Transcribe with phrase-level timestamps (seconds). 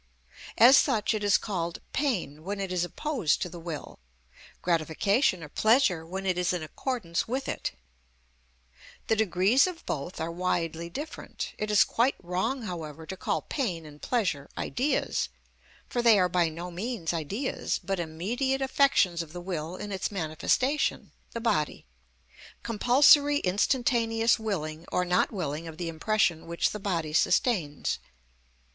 [0.57, 3.99] As such it is called pain when it is opposed to the will;
[4.63, 7.73] gratification or pleasure when it is in accordance with it.
[9.09, 11.53] The degrees of both are widely different.
[11.59, 15.29] It is quite wrong, however, to call pain and pleasure ideas,
[15.87, 20.09] for they are by no means ideas, but immediate affections of the will in its
[20.11, 21.85] manifestation, the body;
[22.63, 27.99] compulsory, instantaneous willing or not willing of the impression which the body sustains.